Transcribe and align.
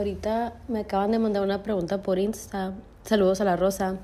Ahorita 0.00 0.54
me 0.68 0.80
acaban 0.80 1.10
de 1.10 1.18
mandar 1.18 1.42
una 1.42 1.62
pregunta 1.62 2.02
por 2.02 2.18
Insta. 2.18 2.74
Saludos 3.04 3.40
a 3.40 3.44
la 3.44 3.56
Rosa. 3.56 3.98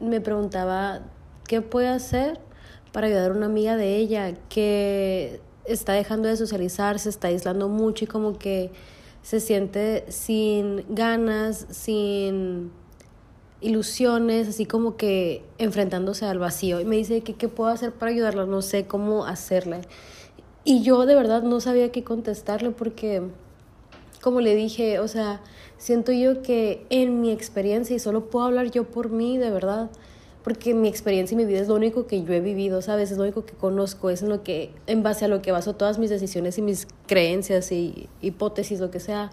Me 0.00 0.20
preguntaba 0.20 1.00
qué 1.46 1.62
puede 1.62 1.88
hacer 1.88 2.38
para 2.92 3.06
ayudar 3.06 3.30
a 3.30 3.34
una 3.34 3.46
amiga 3.46 3.76
de 3.76 3.96
ella 3.96 4.34
que 4.48 5.40
está 5.64 5.92
dejando 5.92 6.28
de 6.28 6.36
socializar, 6.36 6.98
se 6.98 7.10
está 7.10 7.28
aislando 7.28 7.68
mucho 7.68 8.04
y 8.04 8.08
como 8.08 8.38
que 8.38 8.72
se 9.22 9.40
siente 9.40 10.04
sin 10.08 10.84
ganas, 10.94 11.66
sin 11.70 12.72
ilusiones, 13.60 14.48
así 14.48 14.66
como 14.66 14.96
que 14.96 15.44
enfrentándose 15.58 16.26
al 16.26 16.38
vacío. 16.38 16.80
Y 16.80 16.84
me 16.84 16.96
dice 16.96 17.22
que 17.22 17.34
qué 17.34 17.48
puedo 17.48 17.70
hacer 17.70 17.92
para 17.92 18.10
ayudarla, 18.10 18.46
no 18.46 18.62
sé 18.62 18.86
cómo 18.86 19.26
hacerle. 19.26 19.82
Y 20.64 20.82
yo 20.82 21.06
de 21.06 21.14
verdad 21.14 21.42
no 21.42 21.60
sabía 21.60 21.92
qué 21.92 22.02
contestarle 22.02 22.70
porque 22.70 23.22
como 24.26 24.40
le 24.40 24.56
dije, 24.56 24.98
o 24.98 25.06
sea, 25.06 25.40
siento 25.78 26.10
yo 26.10 26.42
que 26.42 26.84
en 26.90 27.20
mi 27.20 27.30
experiencia, 27.30 27.94
y 27.94 28.00
solo 28.00 28.28
puedo 28.28 28.44
hablar 28.44 28.72
yo 28.72 28.82
por 28.82 29.08
mí, 29.08 29.38
de 29.38 29.50
verdad, 29.50 29.88
porque 30.42 30.74
mi 30.74 30.88
experiencia 30.88 31.36
y 31.36 31.38
mi 31.38 31.44
vida 31.44 31.60
es 31.60 31.68
lo 31.68 31.76
único 31.76 32.08
que 32.08 32.24
yo 32.24 32.34
he 32.34 32.40
vivido, 32.40 32.82
¿sabes? 32.82 33.12
Es 33.12 33.18
lo 33.18 33.22
único 33.22 33.46
que 33.46 33.52
conozco, 33.52 34.10
es 34.10 34.22
en 34.22 34.28
lo 34.28 34.42
que, 34.42 34.72
en 34.88 35.04
base 35.04 35.26
a 35.26 35.28
lo 35.28 35.42
que 35.42 35.52
baso 35.52 35.76
todas 35.76 36.00
mis 36.00 36.10
decisiones 36.10 36.58
y 36.58 36.62
mis 36.62 36.88
creencias 37.06 37.70
y 37.70 38.08
hipótesis, 38.20 38.80
lo 38.80 38.90
que 38.90 38.98
sea. 38.98 39.30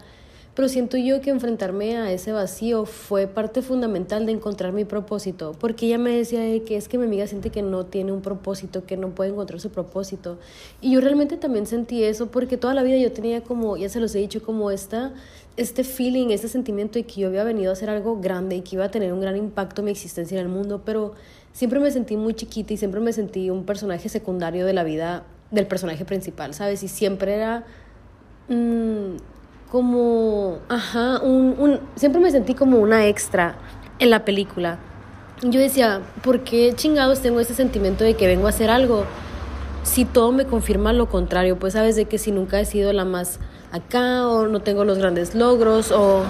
Pero 0.55 0.69
siento 0.69 0.97
yo 0.97 1.19
que 1.19 1.31
enfrentarme 1.31 1.97
a 1.97 2.11
ese 2.11 2.31
vacío 2.31 2.85
fue 2.85 3.25
parte 3.25 3.63
fundamental 3.63 4.27
de 4.27 4.33
encontrar 4.33 4.71
mi 4.71 4.85
propósito, 4.85 5.55
porque 5.59 5.87
ella 5.87 5.97
me 5.97 6.15
decía 6.15 6.41
que 6.63 6.77
es 6.77 6.87
que 6.87 6.99
mi 6.99 7.05
amiga 7.05 7.25
siente 7.25 7.49
que 7.49 7.63
no 7.63 7.87
tiene 7.87 8.11
un 8.11 8.21
propósito, 8.21 8.85
que 8.85 8.95
no 8.95 9.09
puede 9.09 9.31
encontrar 9.31 9.59
su 9.59 9.71
propósito. 9.71 10.37
Y 10.79 10.91
yo 10.91 11.01
realmente 11.01 11.37
también 11.37 11.65
sentí 11.65 12.03
eso, 12.03 12.27
porque 12.27 12.57
toda 12.57 12.75
la 12.75 12.83
vida 12.83 12.97
yo 12.97 13.11
tenía 13.11 13.41
como, 13.41 13.77
ya 13.77 13.89
se 13.89 13.99
los 13.99 14.13
he 14.13 14.19
dicho, 14.19 14.43
como 14.43 14.69
esta, 14.69 15.13
este 15.57 15.83
feeling, 15.83 16.27
este 16.29 16.47
sentimiento 16.47 16.99
de 16.99 17.05
que 17.05 17.21
yo 17.21 17.29
había 17.29 17.43
venido 17.43 17.71
a 17.71 17.73
hacer 17.73 17.89
algo 17.89 18.21
grande 18.21 18.55
y 18.57 18.61
que 18.61 18.75
iba 18.75 18.85
a 18.85 18.91
tener 18.91 19.11
un 19.11 19.21
gran 19.21 19.35
impacto 19.35 19.81
en 19.81 19.85
mi 19.85 19.91
existencia 19.91 20.39
en 20.39 20.45
el 20.45 20.51
mundo, 20.51 20.83
pero 20.85 21.13
siempre 21.51 21.79
me 21.79 21.89
sentí 21.89 22.15
muy 22.15 22.35
chiquita 22.35 22.73
y 22.73 22.77
siempre 22.77 22.99
me 22.99 23.11
sentí 23.11 23.49
un 23.49 23.65
personaje 23.65 24.07
secundario 24.07 24.67
de 24.67 24.73
la 24.73 24.83
vida 24.83 25.25
del 25.49 25.65
personaje 25.65 26.05
principal, 26.05 26.53
¿sabes? 26.53 26.83
Y 26.83 26.87
siempre 26.87 27.33
era... 27.33 27.65
Mmm, 28.49 29.32
como, 29.73 30.59
ajá, 30.69 31.19
un, 31.21 31.55
un, 31.57 31.79
siempre 31.95 32.21
me 32.21 32.29
sentí 32.29 32.53
como 32.53 32.77
una 32.77 33.07
extra 33.07 33.55
en 33.97 34.11
la 34.11 34.23
película. 34.23 34.77
Yo 35.41 35.59
decía, 35.59 36.01
¿por 36.21 36.41
qué 36.41 36.73
chingados 36.75 37.21
tengo 37.21 37.39
ese 37.39 37.55
sentimiento 37.55 38.03
de 38.03 38.13
que 38.13 38.27
vengo 38.27 38.45
a 38.45 38.51
hacer 38.51 38.69
algo? 38.69 39.05
Si 39.81 40.05
todo 40.05 40.31
me 40.31 40.45
confirma 40.45 40.93
lo 40.93 41.09
contrario, 41.09 41.57
pues 41.57 41.73
sabes 41.73 41.95
de 41.95 42.05
que 42.05 42.19
si 42.19 42.31
nunca 42.31 42.59
he 42.59 42.65
sido 42.65 42.93
la 42.93 43.03
más 43.03 43.39
acá 43.71 44.27
o 44.27 44.45
no 44.47 44.59
tengo 44.59 44.85
los 44.85 44.99
grandes 44.99 45.33
logros 45.33 45.91
o... 45.91 46.21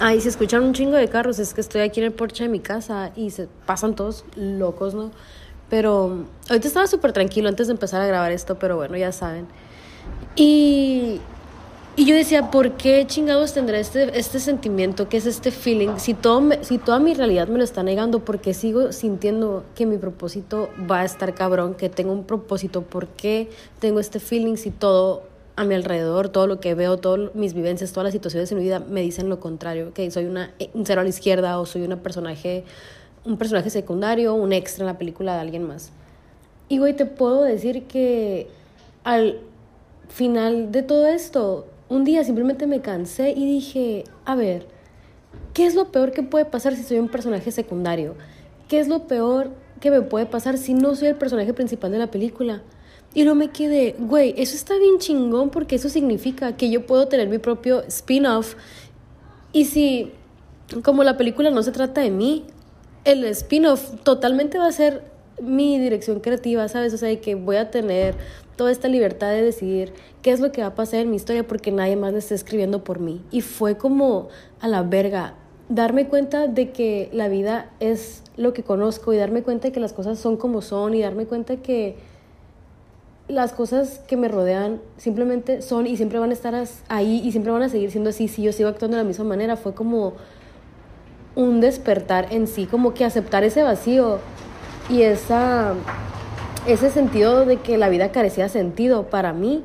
Ay, 0.00 0.20
se 0.20 0.28
escuchan 0.28 0.64
un 0.64 0.72
chingo 0.72 0.96
de 0.96 1.06
carros, 1.06 1.38
es 1.38 1.54
que 1.54 1.60
estoy 1.60 1.82
aquí 1.82 2.00
en 2.00 2.06
el 2.06 2.12
porche 2.12 2.42
de 2.42 2.50
mi 2.50 2.58
casa 2.58 3.12
y 3.14 3.30
se 3.30 3.46
pasan 3.66 3.94
todos 3.94 4.24
locos, 4.34 4.94
¿no? 4.94 5.12
Pero 5.70 6.24
ahorita 6.48 6.66
estaba 6.66 6.88
súper 6.88 7.12
tranquilo 7.12 7.48
antes 7.48 7.68
de 7.68 7.74
empezar 7.74 8.00
a 8.00 8.06
grabar 8.08 8.32
esto, 8.32 8.58
pero 8.58 8.74
bueno, 8.74 8.96
ya 8.96 9.12
saben. 9.12 9.46
Y 10.34 11.20
y 11.98 12.04
yo 12.04 12.14
decía, 12.14 12.50
¿por 12.50 12.72
qué 12.72 13.06
chingados 13.06 13.54
tendrá 13.54 13.78
este, 13.78 14.18
este 14.18 14.38
sentimiento? 14.38 15.08
¿Qué 15.08 15.16
es 15.16 15.24
este 15.24 15.50
feeling? 15.50 15.96
Si, 15.96 16.12
todo 16.12 16.42
si 16.60 16.76
toda 16.76 16.98
mi 16.98 17.14
realidad 17.14 17.48
me 17.48 17.56
lo 17.56 17.64
está 17.64 17.82
negando, 17.82 18.22
¿por 18.22 18.38
qué 18.38 18.52
sigo 18.52 18.92
sintiendo 18.92 19.64
que 19.74 19.86
mi 19.86 19.96
propósito 19.96 20.68
va 20.90 21.00
a 21.00 21.04
estar 21.06 21.34
cabrón? 21.34 21.74
Que 21.74 21.88
tengo 21.88 22.12
un 22.12 22.24
propósito. 22.24 22.82
¿Por 22.82 23.08
qué 23.08 23.48
tengo 23.80 23.98
este 23.98 24.20
feeling 24.20 24.56
si 24.56 24.70
todo 24.70 25.22
a 25.56 25.64
mi 25.64 25.74
alrededor, 25.74 26.28
todo 26.28 26.46
lo 26.46 26.60
que 26.60 26.74
veo, 26.74 26.98
todas 26.98 27.34
mis 27.34 27.54
vivencias, 27.54 27.92
todas 27.92 28.04
las 28.04 28.12
situaciones 28.12 28.52
en 28.52 28.58
mi 28.58 28.64
vida 28.64 28.80
me 28.80 29.00
dicen 29.00 29.30
lo 29.30 29.40
contrario? 29.40 29.94
Que 29.94 30.10
soy 30.10 30.26
una, 30.26 30.52
un 30.74 30.84
cero 30.84 31.00
a 31.00 31.04
la 31.04 31.08
izquierda 31.08 31.58
o 31.58 31.64
soy 31.64 31.80
una 31.80 32.02
personaje, 32.02 32.64
un 33.24 33.38
personaje 33.38 33.70
secundario, 33.70 34.34
un 34.34 34.52
extra 34.52 34.82
en 34.82 34.88
la 34.88 34.98
película 34.98 35.32
de 35.32 35.40
alguien 35.40 35.66
más. 35.66 35.92
Y 36.68 36.76
güey, 36.76 36.94
te 36.94 37.06
puedo 37.06 37.42
decir 37.42 37.84
que 37.84 38.48
al 39.02 39.40
final 40.10 40.72
de 40.72 40.82
todo 40.82 41.06
esto 41.06 41.66
un 41.88 42.04
día 42.04 42.24
simplemente 42.24 42.66
me 42.66 42.80
cansé 42.80 43.30
y 43.30 43.46
dije, 43.46 44.04
a 44.24 44.34
ver, 44.34 44.66
¿qué 45.54 45.66
es 45.66 45.74
lo 45.74 45.92
peor 45.92 46.12
que 46.12 46.22
puede 46.22 46.44
pasar 46.44 46.74
si 46.74 46.82
soy 46.82 46.98
un 46.98 47.08
personaje 47.08 47.50
secundario? 47.50 48.14
¿Qué 48.68 48.80
es 48.80 48.88
lo 48.88 49.06
peor 49.06 49.50
que 49.80 49.90
me 49.90 50.02
puede 50.02 50.26
pasar 50.26 50.58
si 50.58 50.74
no 50.74 50.94
soy 50.96 51.08
el 51.08 51.16
personaje 51.16 51.54
principal 51.54 51.92
de 51.92 51.98
la 51.98 52.10
película? 52.10 52.62
Y 53.14 53.24
no 53.24 53.34
me 53.34 53.50
quedé, 53.50 53.94
güey, 53.98 54.34
eso 54.36 54.56
está 54.56 54.76
bien 54.76 54.98
chingón 54.98 55.50
porque 55.50 55.76
eso 55.76 55.88
significa 55.88 56.56
que 56.56 56.70
yo 56.70 56.84
puedo 56.86 57.08
tener 57.08 57.28
mi 57.28 57.38
propio 57.38 57.82
spin-off. 57.84 58.56
Y 59.52 59.66
si, 59.66 60.12
como 60.82 61.04
la 61.04 61.16
película 61.16 61.50
no 61.50 61.62
se 61.62 61.72
trata 61.72 62.00
de 62.00 62.10
mí, 62.10 62.44
el 63.04 63.24
spin-off 63.24 64.02
totalmente 64.02 64.58
va 64.58 64.66
a 64.66 64.72
ser 64.72 65.02
mi 65.40 65.78
dirección 65.78 66.20
creativa, 66.20 66.66
¿sabes? 66.68 66.94
O 66.94 66.98
sea, 66.98 67.08
de 67.08 67.20
que 67.20 67.34
voy 67.34 67.56
a 67.56 67.70
tener 67.70 68.14
toda 68.56 68.70
esta 68.70 68.88
libertad 68.88 69.30
de 69.30 69.42
decidir 69.42 69.92
qué 70.22 70.32
es 70.32 70.40
lo 70.40 70.50
que 70.50 70.62
va 70.62 70.68
a 70.68 70.74
pasar 70.74 71.00
en 71.00 71.10
mi 71.10 71.16
historia 71.16 71.46
porque 71.46 71.70
nadie 71.70 71.96
más 71.96 72.12
le 72.12 72.18
está 72.18 72.34
escribiendo 72.34 72.82
por 72.84 73.00
mí. 73.00 73.22
Y 73.30 73.42
fue 73.42 73.76
como 73.76 74.28
a 74.60 74.68
la 74.68 74.82
verga 74.82 75.34
darme 75.68 76.06
cuenta 76.08 76.46
de 76.46 76.70
que 76.70 77.10
la 77.12 77.28
vida 77.28 77.70
es 77.80 78.22
lo 78.36 78.52
que 78.52 78.62
conozco 78.62 79.12
y 79.12 79.16
darme 79.16 79.42
cuenta 79.42 79.68
de 79.68 79.72
que 79.72 79.80
las 79.80 79.92
cosas 79.92 80.18
son 80.18 80.36
como 80.36 80.62
son 80.62 80.94
y 80.94 81.02
darme 81.02 81.26
cuenta 81.26 81.56
que 81.56 81.96
las 83.28 83.52
cosas 83.52 84.00
que 84.06 84.16
me 84.16 84.28
rodean 84.28 84.80
simplemente 84.96 85.60
son 85.60 85.86
y 85.86 85.96
siempre 85.96 86.18
van 86.18 86.30
a 86.30 86.32
estar 86.32 86.54
ahí 86.88 87.20
y 87.24 87.32
siempre 87.32 87.50
van 87.50 87.62
a 87.62 87.68
seguir 87.68 87.90
siendo 87.90 88.10
así 88.10 88.28
si 88.28 88.42
yo 88.42 88.52
sigo 88.52 88.68
actuando 88.68 88.96
de 88.96 89.02
la 89.02 89.06
misma 89.06 89.24
manera. 89.24 89.56
Fue 89.56 89.74
como 89.74 90.14
un 91.34 91.60
despertar 91.60 92.28
en 92.30 92.46
sí, 92.46 92.66
como 92.66 92.94
que 92.94 93.04
aceptar 93.04 93.42
ese 93.44 93.62
vacío 93.62 94.20
y 94.88 95.02
esa 95.02 95.74
ese 96.66 96.90
sentido 96.90 97.44
de 97.44 97.58
que 97.58 97.78
la 97.78 97.88
vida 97.88 98.10
carecía 98.10 98.48
sentido 98.48 99.04
para 99.04 99.32
mí 99.32 99.62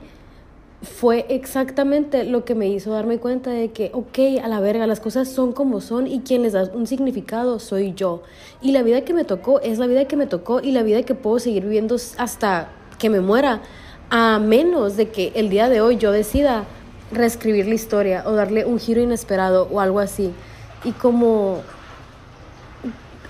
fue 0.84 1.26
exactamente 1.30 2.24
lo 2.24 2.44
que 2.44 2.56
me 2.56 2.68
hizo 2.68 2.92
darme 2.92 3.20
cuenta 3.20 3.52
de 3.52 3.72
que, 3.72 3.92
ok, 3.94 4.44
a 4.44 4.48
la 4.48 4.60
verga, 4.60 4.88
las 4.88 5.00
cosas 5.00 5.30
son 5.30 5.52
como 5.52 5.80
son 5.80 6.08
y 6.08 6.22
quien 6.22 6.42
les 6.42 6.54
da 6.54 6.70
un 6.74 6.88
significado 6.88 7.60
soy 7.60 7.94
yo. 7.94 8.24
Y 8.62 8.72
la 8.72 8.81
vida 8.81 9.02
que 9.02 9.14
me 9.14 9.24
tocó 9.24 9.60
es 9.62 9.78
la 9.78 9.86
vida 9.86 10.06
que 10.06 10.16
me 10.16 10.26
tocó 10.26 10.60
y 10.60 10.72
la 10.72 10.81
vida 10.81 11.04
que 11.04 11.14
puedo 11.14 11.38
seguir 11.38 11.64
viviendo 11.64 11.96
hasta 12.18 12.70
que 12.98 13.10
me 13.12 13.20
muera, 13.20 13.62
a 14.10 14.40
menos 14.40 14.98
de 14.98 15.10
que 15.10 15.31
el 15.36 15.50
día 15.50 15.70
de 15.70 15.81
hoy 15.81 15.98
yo 15.98 16.12
decida 16.12 16.66
reescribir 17.12 17.68
la 17.68 17.76
historia 17.76 18.24
o 18.26 18.31
darle 18.31 18.66
un 18.66 18.80
giro 18.80 19.02
inesperado 19.02 19.68
o 19.72 19.80
algo 19.80 20.00
así. 20.00 20.31
Y 20.84 20.94
como 20.94 21.62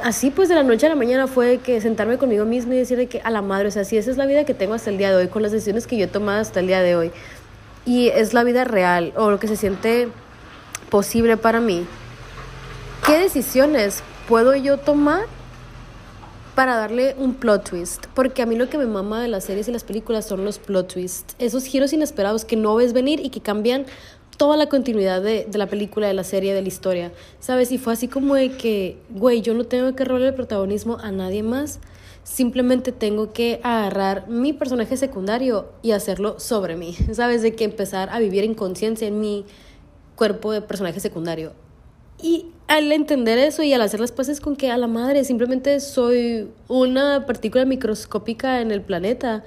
así 0.03 0.31
pues 0.31 0.49
de 0.49 0.55
la 0.55 0.63
noche 0.63 0.85
a 0.85 0.89
la 0.89 0.95
mañana 0.95 1.27
fue 1.27 1.59
que 1.59 1.79
sentarme 1.81 2.17
conmigo 2.17 2.45
mismo 2.45 2.73
y 2.73 2.77
decirle 2.77 3.07
que 3.07 3.21
a 3.21 3.29
la 3.29 3.41
madre, 3.41 3.67
o 3.67 3.71
sea, 3.71 3.83
si 3.83 3.97
esa 3.97 4.11
es 4.11 4.17
la 4.17 4.25
vida 4.25 4.45
que 4.45 4.53
tengo 4.53 4.73
hasta 4.73 4.89
el 4.89 4.97
día 4.97 5.09
de 5.09 5.15
hoy, 5.15 5.27
con 5.27 5.41
las 5.41 5.51
decisiones 5.51 5.87
que 5.87 5.97
yo 5.97 6.05
he 6.05 6.07
tomado 6.07 6.41
hasta 6.41 6.59
el 6.59 6.67
día 6.67 6.81
de 6.81 6.95
hoy, 6.95 7.11
y 7.85 8.09
es 8.09 8.33
la 8.33 8.43
vida 8.43 8.63
real 8.63 9.13
o 9.15 9.31
lo 9.31 9.39
que 9.39 9.47
se 9.47 9.55
siente 9.55 10.09
posible 10.89 11.37
para 11.37 11.59
mí, 11.59 11.85
¿qué 13.05 13.17
decisiones 13.17 14.03
puedo 14.27 14.55
yo 14.55 14.77
tomar 14.77 15.25
para 16.55 16.75
darle 16.75 17.15
un 17.17 17.33
plot 17.33 17.69
twist? 17.69 18.05
Porque 18.13 18.41
a 18.41 18.45
mí 18.45 18.55
lo 18.55 18.69
que 18.69 18.77
me 18.77 18.85
mama 18.85 19.21
de 19.21 19.27
las 19.27 19.45
series 19.45 19.67
y 19.67 19.71
las 19.71 19.83
películas 19.83 20.25
son 20.25 20.45
los 20.45 20.59
plot 20.59 20.93
twists, 20.93 21.35
esos 21.39 21.65
giros 21.65 21.93
inesperados 21.93 22.45
que 22.45 22.55
no 22.55 22.75
ves 22.75 22.93
venir 22.93 23.19
y 23.19 23.29
que 23.29 23.41
cambian 23.41 23.85
toda 24.41 24.57
la 24.57 24.69
continuidad 24.69 25.21
de, 25.21 25.45
de, 25.47 25.57
la 25.59 25.67
película, 25.67 26.07
de 26.07 26.15
la 26.15 26.23
serie, 26.23 26.55
de 26.55 26.63
la 26.63 26.67
historia, 26.67 27.11
¿sabes? 27.39 27.71
Y 27.71 27.77
fue 27.77 27.93
así 27.93 28.07
como 28.07 28.33
de 28.33 28.49
que, 28.49 28.97
güey, 29.11 29.43
yo 29.43 29.53
no 29.53 29.65
tengo 29.65 29.95
que 29.95 30.03
robarle 30.03 30.29
el 30.29 30.33
protagonismo 30.33 30.97
a 30.99 31.11
nadie 31.11 31.43
más, 31.43 31.79
simplemente 32.23 32.91
tengo 32.91 33.33
que 33.33 33.59
agarrar 33.61 34.27
mi 34.27 34.51
personaje 34.51 34.97
secundario 34.97 35.69
y 35.83 35.91
hacerlo 35.91 36.39
sobre 36.39 36.75
mí, 36.75 36.95
¿sabes? 37.11 37.43
De 37.43 37.53
que 37.53 37.65
empezar 37.65 38.09
a 38.09 38.17
vivir 38.17 38.43
en 38.43 38.55
conciencia 38.55 39.07
en 39.07 39.19
mi 39.19 39.45
cuerpo 40.15 40.51
de 40.51 40.61
personaje 40.61 40.99
secundario. 40.99 41.51
Y 42.19 42.47
al 42.67 42.91
entender 42.91 43.37
eso 43.37 43.61
y 43.61 43.73
al 43.73 43.81
hacer 43.83 43.99
las 43.99 44.11
paces 44.11 44.41
con 44.41 44.55
que 44.55 44.71
a 44.71 44.77
la 44.77 44.87
madre 44.87 45.23
simplemente 45.23 45.79
soy 45.79 46.49
una 46.67 47.27
partícula 47.27 47.65
microscópica 47.65 48.61
en 48.61 48.71
el 48.71 48.81
planeta, 48.81 49.43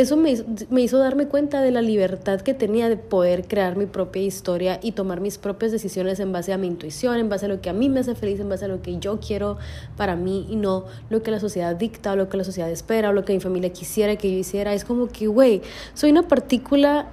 eso 0.00 0.16
me 0.16 0.30
hizo, 0.30 0.44
me 0.70 0.80
hizo, 0.82 0.98
darme 0.98 1.26
cuenta 1.26 1.60
de 1.62 1.70
la 1.70 1.82
libertad 1.82 2.40
que 2.40 2.54
tenía 2.54 2.88
de 2.88 2.96
poder 2.96 3.46
crear 3.46 3.76
mi 3.76 3.86
propia 3.86 4.22
historia 4.22 4.78
y 4.82 4.92
tomar 4.92 5.20
mis 5.20 5.38
propias 5.38 5.72
decisiones 5.72 6.20
en 6.20 6.32
base 6.32 6.52
a 6.52 6.58
mi 6.58 6.66
intuición, 6.66 7.16
en 7.16 7.28
base 7.28 7.46
a 7.46 7.48
lo 7.48 7.60
que 7.60 7.70
a 7.70 7.72
mí 7.72 7.88
me 7.88 8.00
hace 8.00 8.14
feliz, 8.14 8.40
en 8.40 8.48
base 8.48 8.64
a 8.64 8.68
lo 8.68 8.82
que 8.82 8.98
yo 8.98 9.20
quiero 9.20 9.58
para 9.96 10.16
mí 10.16 10.46
y 10.48 10.56
no 10.56 10.84
lo 11.10 11.22
que 11.22 11.30
la 11.30 11.40
sociedad 11.40 11.76
dicta 11.76 12.12
o 12.12 12.16
lo 12.16 12.28
que 12.28 12.36
la 12.36 12.44
sociedad 12.44 12.70
espera 12.70 13.10
o 13.10 13.12
lo 13.12 13.24
que 13.24 13.32
mi 13.32 13.40
familia 13.40 13.72
quisiera 13.72 14.16
que 14.16 14.30
yo 14.30 14.38
hiciera. 14.38 14.74
Es 14.74 14.84
como 14.84 15.08
que, 15.08 15.26
güey, 15.26 15.62
soy 15.94 16.10
una 16.10 16.28
partícula 16.28 17.08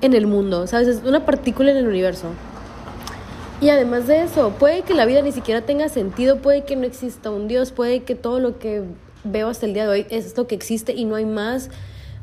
en 0.00 0.14
el 0.14 0.26
mundo, 0.26 0.66
¿sabes? 0.66 0.88
Es 0.88 1.02
una 1.04 1.24
partícula 1.24 1.70
en 1.70 1.76
el 1.78 1.88
universo. 1.88 2.28
Y 3.60 3.68
además 3.68 4.08
de 4.08 4.24
eso, 4.24 4.50
puede 4.58 4.82
que 4.82 4.92
la 4.92 5.06
vida 5.06 5.22
ni 5.22 5.30
siquiera 5.30 5.62
tenga 5.62 5.88
sentido, 5.88 6.38
puede 6.38 6.64
que 6.64 6.74
no 6.74 6.84
exista 6.84 7.30
un 7.30 7.46
Dios, 7.46 7.70
puede 7.70 8.02
que 8.02 8.16
todo 8.16 8.40
lo 8.40 8.58
que 8.58 8.82
veo 9.22 9.48
hasta 9.48 9.66
el 9.66 9.74
día 9.74 9.84
de 9.84 9.90
hoy 9.90 10.06
es 10.10 10.36
lo 10.36 10.48
que 10.48 10.56
existe 10.56 10.92
y 10.92 11.04
no 11.04 11.14
hay 11.14 11.26
más. 11.26 11.70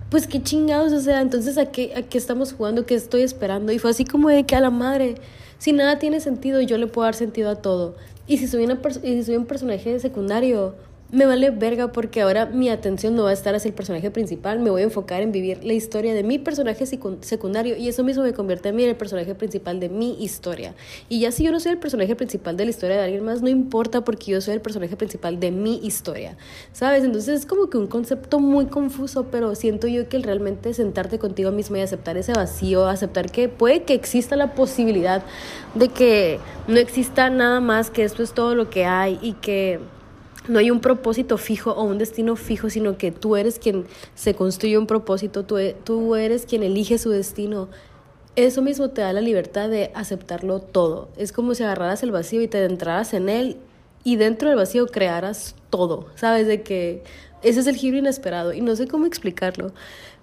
Pues 0.10 0.26
qué 0.26 0.42
chingados, 0.42 0.92
o 0.92 1.00
sea, 1.00 1.22
entonces 1.22 1.60
¿a 1.60 1.68
qué, 1.68 1.94
a 1.96 2.02
qué 2.02 2.18
estamos 2.18 2.54
jugando? 2.54 2.86
¿Qué 2.88 2.96
estoy 2.96 3.22
esperando? 3.22 3.72
Y 3.72 3.78
fue 3.78 3.92
así 3.92 4.06
como 4.06 4.30
de 4.30 4.44
que 4.44 4.56
a 4.56 4.60
la 4.60 4.72
madre, 4.72 5.16
si 5.60 5.72
nada 5.72 6.00
tiene 6.00 6.20
sentido, 6.20 6.62
yo 6.62 6.80
le 6.80 6.88
puedo 6.88 7.06
dar 7.06 7.14
sentido 7.14 7.52
a 7.52 7.56
todo. 7.58 7.96
Y 8.26 8.38
si 8.38 8.48
soy, 8.48 8.64
una 8.64 8.80
y 9.04 9.14
si 9.14 9.24
soy 9.24 9.36
un 9.36 9.46
personaje 9.46 10.00
secundario, 10.00 10.76
me 11.12 11.26
vale 11.26 11.50
verga 11.50 11.92
porque 11.92 12.22
ahora 12.22 12.46
mi 12.46 12.70
atención 12.70 13.16
no 13.16 13.24
va 13.24 13.32
a 13.32 13.34
estar 13.34 13.56
hacia 13.56 13.70
el 13.70 13.74
personaje 13.74 14.12
principal, 14.12 14.60
me 14.60 14.70
voy 14.70 14.82
a 14.82 14.86
enfocar 14.86 15.22
en 15.22 15.32
vivir 15.32 15.64
la 15.64 15.74
historia 15.74 16.14
de 16.14 16.24
mi 16.24 16.38
personaje 16.38 16.86
secundario 16.86 17.76
y 17.76 17.88
eso 17.88 18.04
mismo 18.04 18.24
me 18.24 18.34
convierte 18.34 18.70
a 18.70 18.74
mí 18.74 18.84
en 18.84 18.90
el 18.90 18.96
personaje 18.96 19.34
principal 19.34 19.80
de 19.80 19.90
mi 19.90 20.24
historia. 20.24 20.76
Y 21.10 21.22
ya 21.22 21.32
si 21.32 21.44
yo 21.44 21.52
no 21.52 21.60
soy 21.60 21.72
el 21.72 21.78
personaje 21.80 22.16
principal 22.16 22.58
de 22.58 22.66
la 22.66 22.70
historia 22.70 22.98
de 22.98 23.04
alguien 23.04 23.24
más, 23.24 23.42
no 23.42 23.50
importa 23.50 24.04
porque 24.04 24.32
yo 24.32 24.42
soy 24.42 24.54
el 24.54 24.62
personaje 24.62 24.96
principal 24.96 25.40
de 25.40 25.50
mi 25.52 25.80
historia, 25.84 26.38
¿sabes? 26.74 27.04
Entonces 27.04 27.40
es 27.40 27.46
como 27.48 27.72
que 27.72 27.78
un 27.78 27.88
concepto 27.88 28.40
muy 28.40 28.68
confuso, 28.68 29.26
pero 29.32 29.56
siento 29.56 29.88
yo 29.88 30.08
que 30.10 30.20
realmente 30.20 30.76
sentarte 30.76 31.18
contigo 31.18 31.52
mismo 31.52 31.78
y 31.78 31.82
aceptar 31.82 32.18
ese 32.18 32.34
vacío, 32.34 32.88
aceptar 32.88 33.32
que 33.32 33.50
puede 33.50 33.82
que 33.82 33.96
exista 33.96 34.36
la 34.36 34.54
posibilidad 34.54 35.24
de 35.74 35.90
que 35.90 36.40
no 36.68 36.78
exista 36.78 37.32
nada 37.32 37.62
más, 37.62 37.90
que 37.90 38.04
esto 38.04 38.22
es 38.22 38.34
todo 38.34 38.54
lo 38.54 38.70
que 38.70 38.86
hay 38.86 39.18
y 39.24 39.34
que 39.34 39.80
no 40.50 40.60
hay 40.60 40.72
un 40.72 40.82
propósito 40.82 41.38
fijo 41.38 41.72
o 41.72 41.84
un 41.84 42.00
destino 42.00 42.36
fijo, 42.36 42.70
sino 42.70 42.98
que 42.98 43.12
tú 43.12 43.36
eres 43.36 43.60
quien 43.60 43.86
se 44.16 44.34
construye 44.34 44.78
un 44.78 44.88
propósito, 44.88 45.46
tú, 45.46 45.58
e, 45.60 45.76
tú 45.84 46.16
eres 46.16 46.46
quien 46.46 46.64
elige 46.64 46.98
su 46.98 47.12
destino. 47.12 47.70
Eso 48.36 48.62
mismo 48.62 48.90
te 48.90 49.02
da 49.02 49.14
la 49.14 49.22
libertad 49.22 49.70
de 49.70 49.92
aceptarlo 49.94 50.60
todo. 50.60 51.10
Es 51.18 51.32
como 51.32 51.54
si 51.54 51.64
agarraras 51.64 52.04
el 52.04 52.12
vacío 52.12 52.42
y 52.42 52.48
te 52.48 52.58
adentraras 52.58 53.14
en 53.14 53.30
él 53.30 53.58
y 54.04 54.16
dentro 54.16 54.50
del 54.50 54.58
vacío 54.58 54.88
crearas 54.88 55.56
todo. 55.70 56.08
¿Sabes? 56.16 56.48
De 56.48 56.64
que 56.64 57.04
ese 57.44 57.60
es 57.60 57.68
el 57.68 57.76
giro 57.76 57.98
inesperado 57.98 58.52
y 58.54 58.62
no 58.62 58.76
sé 58.76 58.88
cómo 58.88 59.06
explicarlo, 59.06 59.72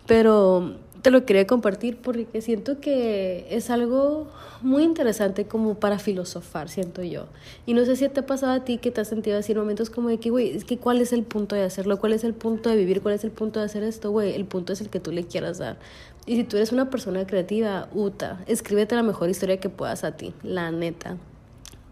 pero 0.06 0.76
te 1.06 1.12
lo 1.12 1.25
quería 1.25 1.47
compartir 1.47 1.99
porque 1.99 2.43
siento 2.43 2.81
que 2.81 3.47
es 3.49 3.70
algo 3.70 4.26
muy 4.61 4.82
interesante 4.82 5.47
como 5.47 5.76
para 5.76 6.00
filosofar, 6.00 6.69
siento 6.69 7.05
yo. 7.05 7.26
Y 7.64 7.75
no 7.75 7.85
sé 7.85 7.94
si 7.94 8.08
te 8.08 8.19
ha 8.19 8.26
pasado 8.26 8.50
a 8.50 8.64
ti 8.64 8.79
que 8.79 8.91
te 8.91 9.03
has 9.03 9.06
sentido 9.06 9.38
así 9.38 9.53
en 9.53 9.58
momentos 9.58 9.88
como 9.88 10.08
de 10.08 10.19
que, 10.19 10.31
güey, 10.31 10.56
es 10.56 10.64
que 10.64 10.79
cuál 10.79 11.00
es 11.00 11.12
el 11.12 11.23
punto 11.23 11.55
de 11.55 11.62
hacerlo, 11.62 12.00
cuál 12.00 12.12
es 12.12 12.25
el 12.25 12.35
punto 12.35 12.70
de 12.70 12.75
vivir, 12.75 13.03
cuál 13.03 13.14
es 13.14 13.23
el 13.23 13.31
punto 13.31 13.61
de 13.61 13.67
hacer 13.67 13.85
esto, 13.85 14.11
güey, 14.11 14.35
el 14.35 14.47
punto 14.47 14.73
es 14.73 14.81
el 14.81 14.88
que 14.88 14.99
tú 14.99 15.12
le 15.12 15.23
quieras 15.23 15.58
dar. 15.58 15.79
Y 16.26 16.35
si 16.35 16.43
tú 16.43 16.56
eres 16.56 16.73
una 16.73 16.91
persona 16.91 17.25
creativa, 17.25 17.88
uta, 17.94 18.43
escríbete 18.49 18.97
la 18.97 19.05
mejor 19.05 19.31
historia 19.31 19.61
que 19.61 19.69
puedas 19.69 20.03
a 20.03 20.17
ti, 20.17 20.35
la 20.43 20.73
neta. 20.73 21.19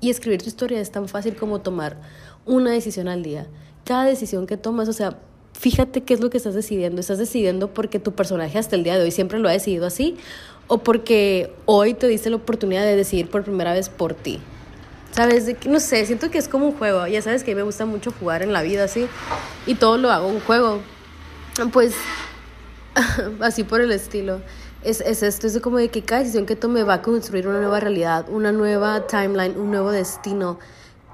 Y 0.01 0.11
escribir 0.11 0.43
tu 0.43 0.49
historia 0.49 0.81
es 0.81 0.91
tan 0.91 1.07
fácil 1.07 1.37
como 1.37 1.61
tomar 1.61 1.99
una 2.47 2.73
decisión 2.73 3.07
al 3.07 3.23
día. 3.23 3.47
Cada 3.85 4.07
decisión 4.07 4.49
que 4.49 4.57
tomas, 4.57 4.89
o 4.89 4.93
sea, 4.93 5.19
fíjate 5.65 6.03
qué 6.03 6.13
es 6.13 6.21
lo 6.21 6.29
que 6.29 6.37
estás 6.37 6.53
decidiendo. 6.53 7.01
¿Estás 7.01 7.17
decidiendo 7.17 7.73
porque 7.73 7.99
tu 7.99 8.13
personaje 8.13 8.59
hasta 8.59 8.77
el 8.77 8.85
día 8.85 8.99
de 8.99 9.05
hoy 9.05 9.11
siempre 9.11 9.39
lo 9.39 9.49
ha 9.49 9.53
decidido 9.53 9.87
así? 9.87 10.15
¿O 10.67 10.77
porque 10.79 11.55
hoy 11.65 11.95
te 11.95 12.07
diste 12.07 12.29
la 12.29 12.37
oportunidad 12.37 12.83
de 12.83 12.95
decidir 12.97 13.31
por 13.31 13.45
primera 13.45 13.73
vez 13.73 13.89
por 13.89 14.13
ti? 14.13 14.41
¿Sabes? 15.13 15.57
No 15.67 15.81
sé, 15.81 16.05
siento 16.05 16.31
que 16.31 16.37
es 16.37 16.49
como 16.49 16.67
un 16.67 16.77
juego. 16.77 17.07
Ya 17.07 17.23
sabes 17.23 17.45
que 17.45 17.55
me 17.55 17.63
gusta 17.63 17.87
mucho 17.87 18.13
jugar 18.13 18.43
en 18.43 18.53
la 18.53 18.61
vida 18.61 18.85
así. 18.85 19.07
Y 19.65 19.77
todo 19.77 19.97
lo 19.97 20.11
hago 20.11 20.29
un 20.29 20.41
juego. 20.41 20.83
Pues 21.73 21.95
así 23.41 23.65
por 23.65 23.81
el 23.81 23.91
estilo. 23.91 24.43
Es, 24.83 25.01
es 25.01 25.23
esto, 25.23 25.47
es 25.47 25.59
como 25.61 25.79
de 25.79 25.89
que 25.89 26.03
cada 26.03 26.21
decisión 26.21 26.45
que 26.45 26.57
tome 26.57 26.83
va 26.83 26.95
a 26.95 27.01
construir 27.01 27.49
una 27.49 27.61
nueva 27.61 27.81
realidad, 27.81 28.27
una 28.29 28.53
nueva 28.53 29.07
timeline, 29.07 29.59
un 29.59 29.71
nuevo 29.71 29.93
destino. 29.93 30.59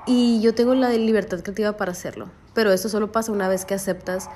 Y 0.08 0.40
yo 0.40 0.56
tengo 0.56 0.74
la 0.74 0.90
libertad 0.90 1.38
creativa 1.40 1.76
para 1.76 1.92
hacerlo. 1.92 2.30
Pero 2.60 2.74
eso 2.74 2.90
solo 2.90 3.10
pasa 3.10 3.32
una 3.32 3.48
vez 3.48 3.64
que 3.64 3.72
aceptas 3.72 4.28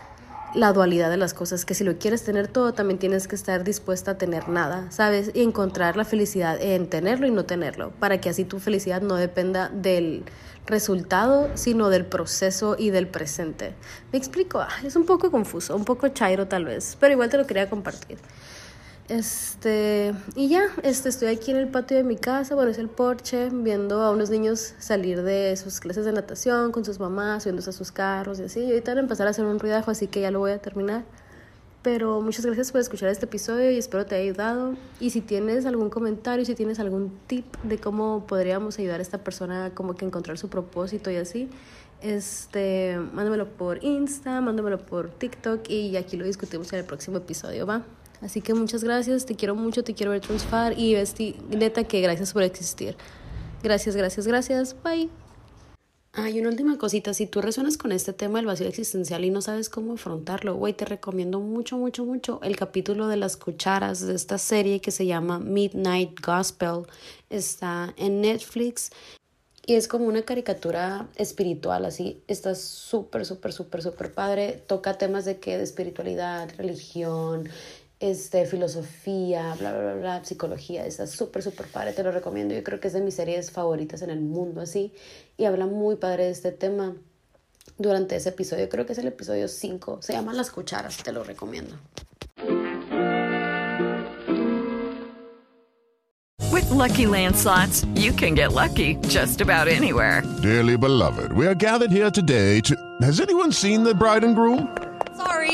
la 0.54 0.72
dualidad 0.72 1.10
de 1.10 1.18
las 1.18 1.34
cosas, 1.34 1.66
que 1.66 1.74
si 1.74 1.84
lo 1.84 1.98
quieres 1.98 2.24
tener 2.24 2.48
todo, 2.48 2.72
también 2.72 2.98
tienes 2.98 3.28
que 3.28 3.36
estar 3.36 3.64
dispuesta 3.64 4.12
a 4.12 4.16
tener 4.16 4.48
nada, 4.48 4.90
¿sabes? 4.90 5.30
Y 5.34 5.42
encontrar 5.42 5.98
la 5.98 6.06
felicidad 6.06 6.56
en 6.58 6.88
tenerlo 6.88 7.26
y 7.26 7.30
no 7.30 7.44
tenerlo, 7.44 7.90
para 8.00 8.22
que 8.22 8.30
así 8.30 8.46
tu 8.46 8.60
felicidad 8.60 9.02
no 9.02 9.16
dependa 9.16 9.68
del 9.68 10.24
resultado, 10.64 11.50
sino 11.52 11.90
del 11.90 12.06
proceso 12.06 12.76
y 12.78 12.88
del 12.88 13.08
presente. 13.08 13.74
¿Me 14.10 14.18
explico? 14.18 14.58
Ah, 14.60 14.70
es 14.82 14.96
un 14.96 15.04
poco 15.04 15.30
confuso, 15.30 15.76
un 15.76 15.84
poco 15.84 16.08
chairo 16.08 16.48
tal 16.48 16.64
vez, 16.64 16.96
pero 16.98 17.12
igual 17.12 17.28
te 17.28 17.36
lo 17.36 17.46
quería 17.46 17.68
compartir. 17.68 18.16
Este, 19.08 20.14
y 20.34 20.48
ya, 20.48 20.62
este, 20.82 21.10
estoy 21.10 21.28
aquí 21.28 21.50
en 21.50 21.58
el 21.58 21.68
patio 21.68 21.98
de 21.98 22.04
mi 22.04 22.16
casa, 22.16 22.54
bueno, 22.54 22.70
es 22.70 22.78
el 22.78 22.88
porche, 22.88 23.50
viendo 23.50 24.00
a 24.00 24.10
unos 24.10 24.30
niños 24.30 24.74
salir 24.78 25.22
de 25.22 25.54
sus 25.58 25.80
clases 25.80 26.06
de 26.06 26.12
natación 26.12 26.72
con 26.72 26.86
sus 26.86 26.98
mamás, 26.98 27.42
subiéndose 27.42 27.68
a 27.68 27.72
sus 27.74 27.92
carros 27.92 28.40
y 28.40 28.44
así. 28.44 28.60
Y 28.60 28.70
ahorita 28.70 28.92
van 28.92 28.98
a 28.98 29.00
empezar 29.02 29.26
a 29.26 29.30
hacer 29.30 29.44
un 29.44 29.58
ruidajo, 29.58 29.90
así 29.90 30.06
que 30.06 30.22
ya 30.22 30.30
lo 30.30 30.38
voy 30.38 30.52
a 30.52 30.58
terminar. 30.58 31.04
Pero 31.82 32.22
muchas 32.22 32.46
gracias 32.46 32.72
por 32.72 32.80
escuchar 32.80 33.10
este 33.10 33.26
episodio 33.26 33.70
y 33.70 33.76
espero 33.76 34.06
te 34.06 34.14
haya 34.14 34.24
ayudado. 34.24 34.74
Y 35.00 35.10
si 35.10 35.20
tienes 35.20 35.66
algún 35.66 35.90
comentario, 35.90 36.46
si 36.46 36.54
tienes 36.54 36.80
algún 36.80 37.12
tip 37.26 37.44
de 37.62 37.76
cómo 37.76 38.24
podríamos 38.26 38.78
ayudar 38.78 39.00
a 39.00 39.02
esta 39.02 39.18
persona 39.18 39.72
como 39.74 39.94
que 39.94 40.06
encontrar 40.06 40.38
su 40.38 40.48
propósito 40.48 41.10
y 41.10 41.16
así, 41.16 41.50
este, 42.00 42.98
mándamelo 43.12 43.48
por 43.48 43.84
Insta, 43.84 44.40
mándamelo 44.40 44.78
por 44.78 45.10
TikTok 45.10 45.68
y 45.68 45.94
aquí 45.98 46.16
lo 46.16 46.24
discutimos 46.24 46.72
en 46.72 46.78
el 46.78 46.84
próximo 46.86 47.18
episodio, 47.18 47.66
¿va? 47.66 47.84
Así 48.24 48.40
que 48.40 48.54
muchas 48.54 48.82
gracias, 48.82 49.26
te 49.26 49.34
quiero 49.34 49.54
mucho, 49.54 49.84
te 49.84 49.92
quiero 49.92 50.12
ver 50.12 50.22
triunfar 50.22 50.78
y 50.78 50.94
Besti, 50.94 51.36
neta 51.50 51.84
que 51.84 52.00
gracias 52.00 52.32
por 52.32 52.42
existir. 52.42 52.96
Gracias, 53.62 53.96
gracias, 53.96 54.26
gracias. 54.26 54.74
Bye. 54.82 55.10
Ah, 56.14 56.30
y 56.30 56.40
una 56.40 56.48
última 56.48 56.78
cosita, 56.78 57.12
si 57.12 57.26
tú 57.26 57.42
resuenas 57.42 57.76
con 57.76 57.92
este 57.92 58.14
tema 58.14 58.38
del 58.38 58.46
vacío 58.46 58.66
existencial 58.66 59.24
y 59.26 59.30
no 59.30 59.42
sabes 59.42 59.68
cómo 59.68 59.94
afrontarlo, 59.94 60.54
güey, 60.54 60.72
te 60.72 60.86
recomiendo 60.86 61.40
mucho, 61.40 61.76
mucho, 61.76 62.06
mucho 62.06 62.40
el 62.42 62.56
capítulo 62.56 63.08
de 63.08 63.16
las 63.16 63.36
cucharas 63.36 64.00
de 64.00 64.14
esta 64.14 64.38
serie 64.38 64.80
que 64.80 64.90
se 64.90 65.04
llama 65.04 65.38
Midnight 65.38 66.24
Gospel. 66.24 66.86
Está 67.28 67.92
en 67.98 68.22
Netflix 68.22 68.90
y 69.66 69.74
es 69.74 69.88
como 69.88 70.06
una 70.06 70.22
caricatura 70.22 71.08
espiritual, 71.16 71.84
así. 71.86 72.22
Está 72.28 72.54
súper, 72.54 73.24
súper, 73.24 73.52
súper, 73.52 73.82
súper 73.82 74.12
padre. 74.12 74.62
Toca 74.66 74.98
temas 74.98 75.24
de 75.24 75.38
qué, 75.38 75.56
de 75.56 75.64
espiritualidad, 75.64 76.50
religión, 76.56 77.48
este, 78.10 78.44
filosofía, 78.44 79.54
bla, 79.58 79.72
bla, 79.72 79.82
bla, 79.82 79.94
bla, 79.94 80.24
psicología. 80.24 80.84
Está 80.84 81.06
súper, 81.06 81.42
súper 81.42 81.66
padre, 81.66 81.92
te 81.92 82.02
lo 82.02 82.12
recomiendo. 82.12 82.54
Yo 82.54 82.62
creo 82.62 82.78
que 82.78 82.88
es 82.88 82.94
de 82.94 83.00
mis 83.00 83.14
series 83.14 83.50
favoritas 83.50 84.02
en 84.02 84.10
el 84.10 84.20
mundo, 84.20 84.60
así. 84.60 84.92
Y 85.38 85.46
habla 85.46 85.66
muy 85.66 85.96
padre 85.96 86.24
de 86.24 86.30
este 86.30 86.52
tema 86.52 86.94
durante 87.78 88.16
ese 88.16 88.28
episodio. 88.28 88.68
Creo 88.68 88.84
que 88.84 88.92
es 88.92 88.98
el 88.98 89.06
episodio 89.06 89.48
5. 89.48 90.02
Se 90.02 90.12
llama 90.12 90.34
Las 90.34 90.50
Cucharas, 90.50 90.98
te 90.98 91.12
lo 91.12 91.24
recomiendo. 91.24 91.76
With 96.52 96.70
lucky 96.70 97.06
landslots, 97.06 97.86
you 97.98 98.12
can 98.12 98.34
get 98.34 98.52
lucky 98.52 98.96
just 99.08 99.40
about 99.40 99.66
anywhere. 99.66 100.22
Dearly 100.42 100.76
beloved, 100.76 101.32
we 101.32 101.46
are 101.46 101.54
gathered 101.54 101.90
here 101.90 102.10
today 102.10 102.60
to. 102.60 102.76
Has 103.00 103.18
anyone 103.18 103.50
seen 103.50 103.82
the 103.82 103.94
bride 103.94 104.24
and 104.24 104.36
groom? 104.36 104.68
Sorry, 105.16 105.53